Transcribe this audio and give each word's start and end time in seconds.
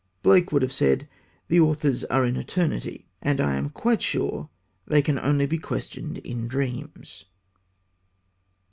Blake 0.23 0.51
would 0.51 0.63
have 0.63 0.73
said, 0.73 1.07
"The 1.47 1.59
authors 1.59 2.03
are 2.05 2.25
in 2.25 2.35
eternity"; 2.35 3.05
and 3.21 3.39
I 3.39 3.53
am 3.55 3.69
quite 3.69 4.01
sure 4.01 4.49
they 4.87 5.03
can 5.03 5.19
only 5.19 5.45
be 5.45 5.59
questioned 5.59 6.17
in 6.17 6.47
dreams. 6.47 7.25